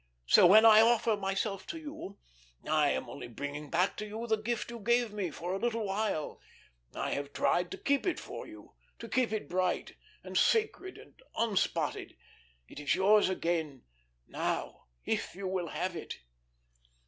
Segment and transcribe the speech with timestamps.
[0.25, 2.17] So when I offer myself to you,
[2.67, 5.85] I am only bringing back to you the gift you gave me for a little
[5.85, 6.41] while.
[6.95, 11.13] I have tried to keep it for you, to keep it bright and sacred and
[11.35, 12.17] un spotted.
[12.67, 13.83] It is yours again
[14.27, 16.17] now if you will have it."